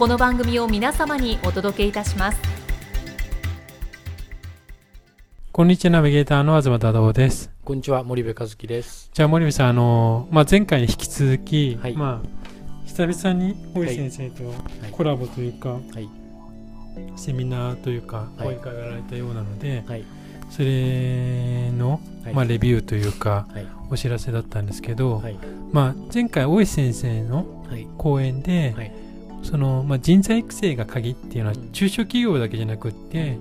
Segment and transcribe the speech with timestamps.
[0.00, 2.40] この番組を皆様にお届けいたします。
[5.52, 7.50] こんにちはナビゲーターの東忠夫です。
[7.62, 9.10] こんにちは森部和樹です。
[9.12, 11.92] じゃあ森部さんあの、まあ、前回に引き続き、はい。
[11.92, 14.54] まあ、久々に大石先生と
[14.90, 16.08] コラボというか、はい。
[17.16, 18.54] セミナーというかはい。
[18.54, 20.04] 声かけられたようなので、はい。
[20.48, 22.32] それの、はい。
[22.34, 23.66] まあ、レビューというかはい。
[23.90, 25.36] お知らせだったんですけど、はい。
[25.72, 27.86] まあ、前回大石先生のはい。
[27.98, 29.09] 講演で、はい
[29.42, 31.72] そのまあ、人材育成が鍵っていうのはうん。
[31.72, 33.38] 中小企業だけじゃなくって、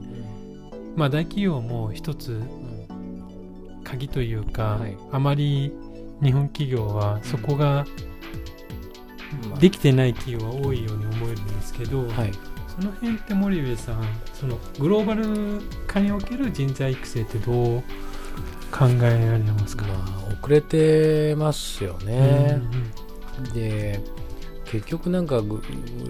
[0.73, 0.93] うん。
[0.95, 4.97] まあ、大企業も一つうん鍵というか、はい。
[5.11, 5.71] あまり
[6.21, 7.85] 日本企業はそこが
[9.49, 9.59] まあ。
[9.59, 12.31] できてない企業が多いように思えるんですけど、はい。
[12.79, 14.03] その辺って森部さん
[14.33, 17.83] そのグローバル化における人材育成ってどう
[18.71, 22.61] 考えられますか、まあ遅れてますよね、
[23.53, 23.99] で
[24.71, 25.61] 結局なんかググ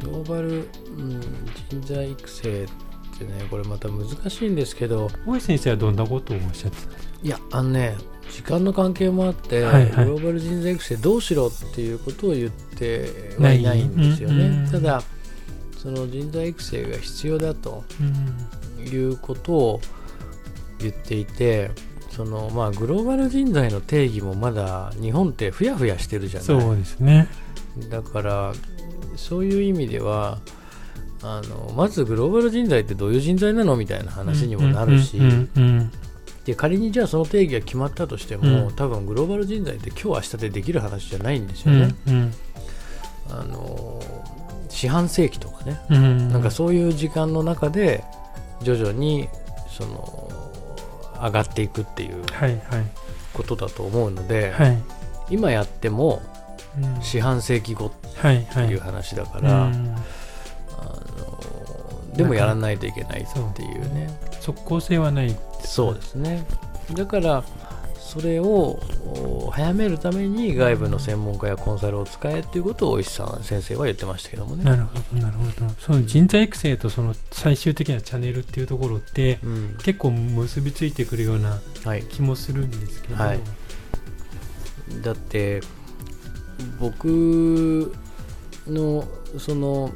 [0.04, 1.22] ローバル、うん、
[1.70, 7.10] 人材育成ってねこれまた難しいんですけど大石先生はどんなことをおっしゃってたんですか？
[7.24, 7.96] いやあのね
[8.30, 10.06] 時間の関係もあって、はいはい。
[10.06, 14.38] グローバル人材育成どうしろっていうことを言ってはいないんですよない。
[14.38, 14.64] うん。
[14.66, 15.02] ねただ
[15.78, 18.04] その人材育成が必要だとう
[18.84, 18.86] ん。
[18.86, 19.82] いうことを
[20.80, 21.72] 言っていて
[22.12, 26.46] そのまあグローバル人材の定義もまだ日本ってふやふやしてるじゃない。
[26.46, 27.28] そうですね
[27.90, 28.54] だから
[29.16, 30.40] そういう意味では
[31.22, 35.92] あのまずグローバル人材ってどういう人材なのみたいな話にもなるし、うんうんうん
[36.46, 38.76] で仮にじゃあその定義が決まったとしても、うん。
[38.76, 42.34] 多分グローバル人材って今日明日でできる話じゃないんですうんよね、うん
[43.30, 44.02] あの
[44.70, 48.04] 四半世紀とかね、うんなんかそういう時間の中で
[48.64, 49.28] 徐々に
[49.70, 50.32] その
[51.22, 52.24] 上がっていくっていう
[53.34, 54.78] ことだと思うので、はい。
[55.30, 56.39] 今やってもうん
[57.02, 58.68] 四半世紀後っはいてはい。
[58.70, 59.96] いう話だから、うん
[60.78, 60.84] あ
[62.12, 64.10] のでもやらないといけないっていうね。
[64.42, 66.46] 即効性はないそうですね。
[66.94, 67.44] だから
[67.98, 75.70] それをお早めるために外部の専門家やコンサルを使えっていうことを大石さん先生は言ってましたけどもね、なるほどなるほど。
[75.80, 79.78] その人材育成とその最終的なチャンネルっていうところってうん。
[79.84, 83.40] 結構結びついてくるようなはい、気もするんですけど、はい。
[85.04, 85.62] だって
[86.80, 87.94] 僕
[88.68, 89.04] の
[89.38, 89.92] その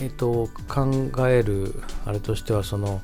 [0.00, 1.74] えっと考える
[2.04, 3.00] あれとしてはその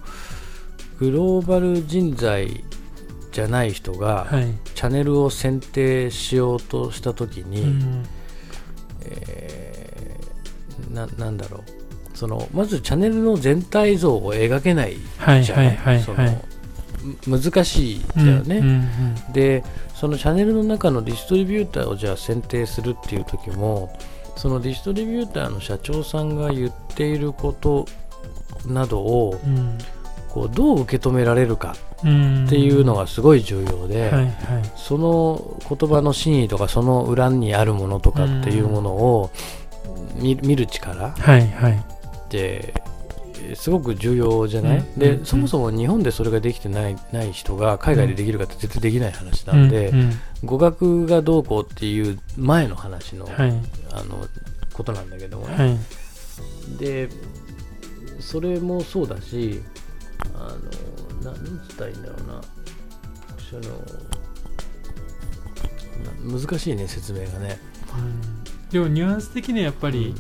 [0.99, 2.65] グローバル人材
[3.33, 8.07] じゃない人がはい、チャンネルを選定しようとした時に、うん。
[9.03, 12.17] えーななんだろう。
[12.17, 16.03] そのまずチャンネルの全体像を描けないはいじゃな、はいいはい
[17.27, 18.71] 難しいだよね、うんう
[19.31, 19.65] んで
[19.95, 23.93] そのチャンネルの中のディストリビューターをじゃあ選定するっていう時も
[24.37, 27.85] そのディストリビューターの社長さんが言っていること
[28.65, 29.77] などをうん。
[30.29, 34.31] こうどう受け止められるかうんっていうのがすごい重要で、はいはい。
[34.77, 39.31] その言葉の真意とかその裏にあるものとかっていうものを
[40.17, 41.73] 見見る力はいはい。
[41.73, 42.88] ってえー
[43.55, 44.99] すごく重要じゃない、うん。
[44.99, 45.25] で、うん。
[45.25, 50.01] そもそも日本でそれができてないない人が海外でできるかって絶対できない話なんで、うん。
[50.01, 50.21] うん。
[50.45, 53.35] 語学がどうこうっていう前の話の,、はい。
[53.93, 54.27] あの
[54.73, 55.79] ことなんだけどもね、はい。
[56.79, 57.09] で
[58.21, 59.63] それもそうだし
[60.35, 60.57] あ
[61.25, 62.41] のななんつったらいいんだろうな。
[63.51, 63.63] その
[66.33, 67.59] な難しいね説明がね。
[67.97, 68.39] うん
[68.71, 70.15] でもニュアンス的にはやっぱり、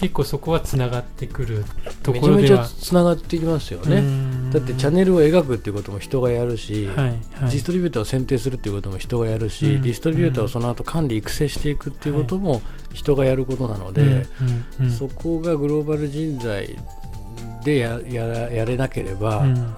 [0.00, 1.64] 結構そこはつながってくる
[2.04, 4.50] とめちゃめちゃころではつながってきますようね、ん。
[4.50, 7.12] だってチャンネルを描くっていうことも人がやるし、はいはい。
[7.12, 9.82] ディストリビューターを選定するっていうことも人がやるし、うん。
[9.82, 12.62] ディストリビューターをその後管理育成していくっていうことも
[12.92, 14.24] 人がやることなので、うんうん
[14.82, 14.90] うん。
[14.92, 16.78] そこがグローバル人材
[17.64, 19.74] でややらやれなければ、うん。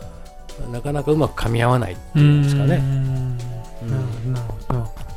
[0.70, 2.76] なかなかうまく噛み合わないっていうんですかね。
[2.76, 3.38] うん。
[3.82, 4.34] うん。
[4.34, 5.09] なるほど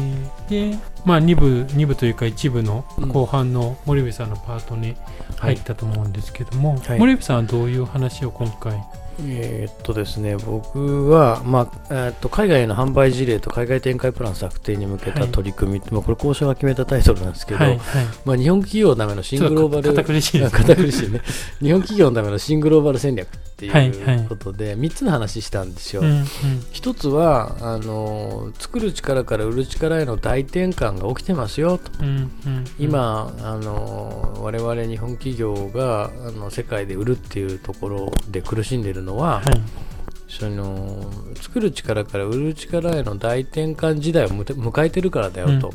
[0.00, 4.96] したででまあ2部2部というか一部の後半の森部さんのパートに
[5.38, 6.98] 入ったと思うんですけども、はい。
[6.98, 8.82] 森部さんはどういう話を今回
[9.20, 17.78] えーっとですね、僕は、まあえーっと海外への販売事例と海外展開プラン策定に向けた取り組み、まあ、これ、交渉が決めたタイトルなんですけど、はいはい。
[18.24, 20.58] まあ、日本企業のための新グローバル、堅苦しいですね。
[20.58, 21.20] 堅苦しいね。
[21.60, 24.18] 日本企業のための新グローバル戦略ってはいはい。
[24.18, 26.02] いうことで、3つの話したんですよ。
[26.02, 26.26] うんうん。
[26.70, 31.90] 一つはあの作る力から売る力への大転換が起きてますよと。
[32.00, 39.82] うんうん今、あの我々日本企業があの世界で売るっていうところで苦しんでいるのは、はい。
[40.28, 41.04] その
[41.34, 45.72] 作る力から売る力への大転換時代を迎えてるからだよと、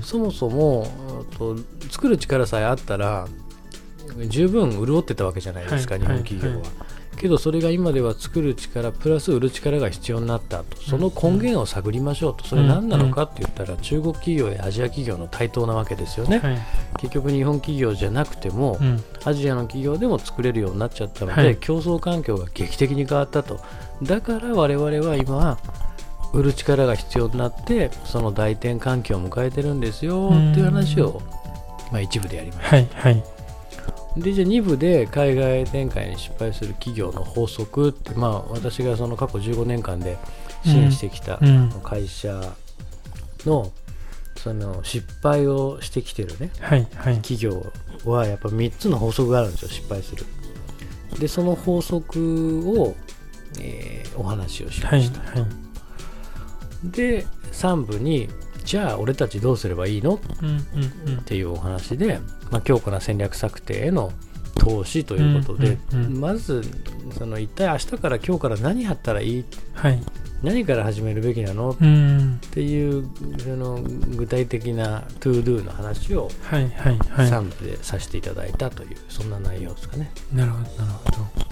[0.00, 0.86] そもそも
[1.32, 1.56] あと
[1.90, 3.28] 作る力さえあったら
[4.26, 6.56] 十分潤ってたわけじゃないですか、はい日本企業は。
[6.56, 6.89] はい
[7.20, 10.80] けどそれが今では作る力プラス売る力が必要になったと。
[10.80, 12.46] その根源を探りましょうと。
[12.46, 16.58] それ何なのかって言ったら中国企業やアジア企業の台頭なわけですよね、はい。
[16.98, 19.02] 結局日本企業じゃなくても、うん。
[19.24, 21.56] アジアの企業でも作れるようになっちゃったので、はい。
[21.60, 23.60] 競争環境が劇的に変わったと。
[24.02, 25.58] だから我々は今
[26.32, 31.20] 売る力が必要になってその大転換期を迎えてるんですよっていう話を、
[31.90, 33.39] まあ、一部でやりましたはいはい
[34.16, 40.18] でじゃあ2部で海外展開に失敗する企業の法則って、まあ、私がその過去15年間で
[40.64, 41.70] 支援してきたうん。
[41.82, 42.54] 会社
[43.46, 43.72] の
[44.36, 47.16] その失敗をしてきてるねはいはい。
[47.16, 47.72] 企業
[48.04, 50.24] はやっぱ3つの法則があるんですよ失敗する。
[51.18, 52.94] でその法則を、
[53.60, 55.46] えーお話をしまはいした、はい
[56.84, 58.28] で3部に
[58.70, 60.14] じゃあ俺たちどうすればいいの？
[60.14, 60.18] っ
[61.24, 62.20] ていうお話で、
[62.52, 64.12] まあ、強固な戦略策定への
[64.54, 65.76] 投資ということで、
[66.08, 66.62] まず
[67.18, 69.44] その一体明日から今日から何やったらいい？
[69.74, 70.00] はい。
[70.44, 71.70] 何から始めるべきなの？
[71.70, 72.38] っうん。
[72.52, 77.26] ていうその具体的な to do の話をはいはいはい。
[77.28, 80.12] 3部でさせていただいたという、そんな内容ですかね。
[80.32, 81.49] なるほどなるほど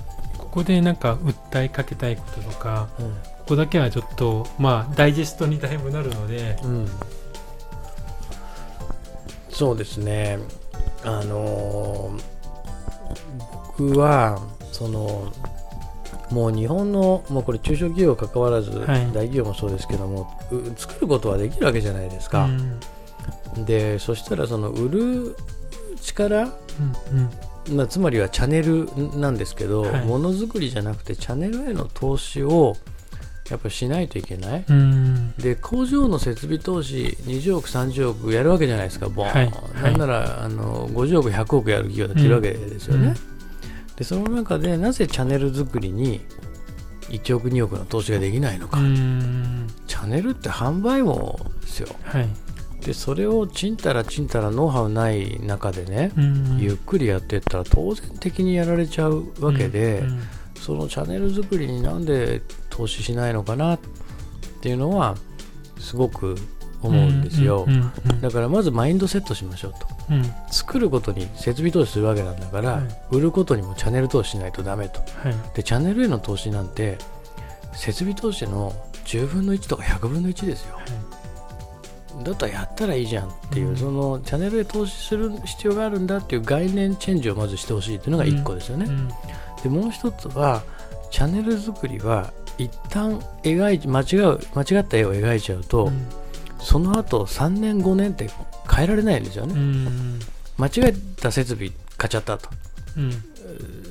[0.50, 6.58] ここでなんか訴えかけたいこととかうんここだけはちょっとまあダイジェストにだいぶなるので。
[6.62, 6.88] うん、
[9.48, 10.38] そうですね。
[11.04, 12.38] あのー
[13.78, 14.40] 僕は
[14.72, 15.32] その
[16.30, 18.86] もう日本のもうこれ中小企業関わらず、はい。
[18.86, 22.48] 大企業もそうですけどもう作ることはできるわけじゃないですか、
[23.56, 23.64] うん。
[23.64, 25.36] でそしたらその売る
[26.02, 27.30] 力うん
[27.70, 28.88] まあ、つまりはチャンネル
[29.18, 30.04] なんですけど、はい。
[30.04, 32.76] ものづくりじゃなくてチャンネルへの投資を
[33.50, 34.64] やっぱりしないといけない、
[35.38, 39.46] で工場の設備投資20億30億やるわけじゃないですかボーン、はい。
[39.82, 39.92] はい。
[39.92, 43.10] なんならあの50億100億やる企業だっているわけですよね、う
[43.92, 43.96] ん。
[43.96, 46.20] でその中でなぜチャンネル作りに
[47.08, 49.66] 1億2億の投資ができないのか、うん。
[49.86, 51.88] チャンネルって販売網ですよ。
[52.02, 52.28] はい
[52.84, 56.58] でそれをちんたらちんたらノウハウない中でね、うん。
[56.58, 60.20] ゆっくりやっていったら当然的にやられちゃうわけで、うん
[60.58, 63.78] そのチャンネル作りになんで投資しないのかなっ
[64.60, 65.16] ていうのは
[65.78, 66.34] すごく
[66.82, 69.86] 思うんですよ、うんうんうんだからまずマインドセットしましょうと。
[70.10, 70.24] うん。
[70.50, 72.84] 作ることに設備投資するわけなんだから、はい。
[73.12, 75.00] 売ることにもチャンネル投資しないとダメと。
[75.00, 75.34] はい。
[75.54, 76.98] でチャンネルへの投資なんて
[77.72, 78.72] 設備投資の
[79.04, 80.78] 10分の1とか100分の1ですよ
[82.22, 83.76] だったらやったらいいじゃんっていう、うん。
[83.76, 89.08] そのチャンネルへ投資する必要があるんだっていう概念チェンジをまずしてほしいっていうのが1個ですよね、うん。
[89.62, 90.62] でもう一つは
[91.10, 96.06] チャンネル作りは一旦描い間違う間違った絵を描いちゃうと、うん。
[96.60, 98.30] その後3年5年って
[98.70, 100.18] 変えられないんですよね、うん。
[100.56, 102.48] 間違えた設備買っちゃったと。
[102.96, 103.10] うん。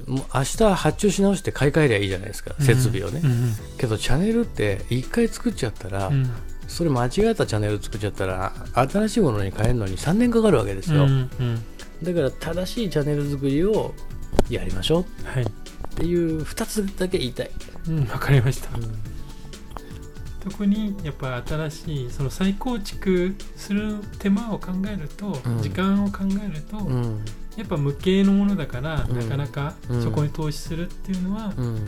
[0.07, 6.31] もう明日発注し直して買い替えりゃいいじゃないですか設備をね、うんけどチャンネルって1回作っちゃったら、うん
[6.67, 11.63] それ間違えたチャンネル作っちゃったら新しいものに変えるのに3年かかるわけですよ、うんうん。
[12.03, 13.93] だから正しいチャンネル作りを
[14.49, 15.27] やりましょう。
[15.27, 17.51] はいっていう2つだけ言いたい、
[17.87, 18.69] うんわかりました。
[20.41, 25.61] 特にやっぱ新しいその再構築する手間を考えると、うん。
[25.61, 27.25] 時間を考えると、うん。
[27.57, 29.17] やっぱ無形のものだから、うん。
[29.17, 31.85] なかなかうんそこに投資するっていうのは、うん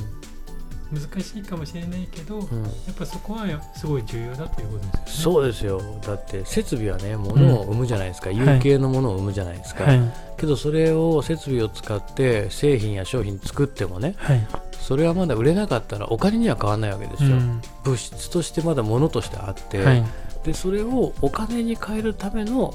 [0.92, 2.64] 難しいかもしれないけど、うん。
[2.64, 5.08] やっぱそこはすごい重要だということですよね。
[5.08, 5.82] そうですよ。
[6.02, 10.00] だって設備はね物を生むじゃないですか、有形のものを生むじゃないですか、はい。
[10.38, 14.48] けどそれを設備を使って製品や商品作ってもねはい。
[14.80, 17.62] それはまだ売れなかったらお金には変わらないわけですよ、うん。
[17.84, 20.04] 物質としてまだ物としてあって、はい。
[20.44, 22.74] でそれをお金に変えるための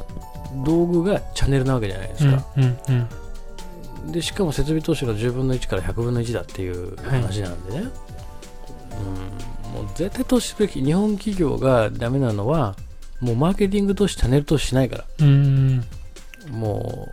[0.65, 3.09] 道具がチャンネルなわけじゃないですか、うんうんうん
[4.13, 7.89] でしかも設備投資の10分の1から100分の1だっていう話なんでね、
[9.69, 12.77] うん、もう絶対投資すべき日本企業がダメなのは
[13.21, 15.05] もうマーケティング投資チャンネル投資しないから。
[15.21, 15.83] うん。
[16.51, 17.09] も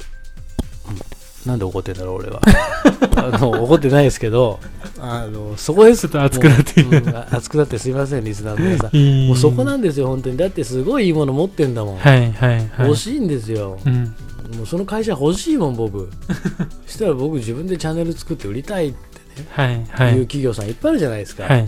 [0.87, 0.99] う、うん。
[1.45, 2.41] なんで怒ってんだろう俺は。
[3.15, 4.59] あの怒ってないですけど
[4.99, 6.01] あのそこです。
[6.01, 7.15] ちょっと熱くなってもううん。
[7.31, 8.95] 熱くなってすいませんリスナーの皆さん。
[8.95, 9.27] いい。
[9.29, 10.37] もうそこなんですよ本当に。
[10.37, 12.87] だってすごいいいもの持ってんだもん、はいはいはい。
[12.87, 14.13] 欲しいんですよ、うん
[14.55, 16.09] もうその会社欲しいもん僕。
[16.87, 18.97] したら僕自分でチャンネル作って売りたいって
[19.55, 20.15] はいはい。
[20.15, 21.67] いう企業さんいっぱいあるじゃないですか、はい。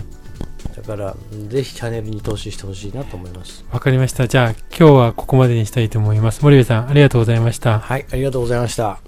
[0.76, 1.16] だから
[1.48, 3.64] ぜひチャンネルに投資してほしいなと思います。
[3.70, 4.26] わかりました。
[4.28, 6.42] じゃあ今日はここまでにしたいと思います。
[6.42, 7.78] 森部さんありがとうございました。
[7.78, 8.98] はいありがとうございました。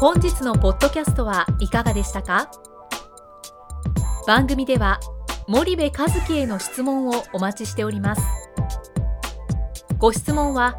[0.00, 2.48] 本日のポッドキャストはいかがでしたか？
[4.26, 5.00] 番組では
[5.48, 8.22] 森部和樹への質問をお待ちしております。
[9.98, 10.78] ご質問は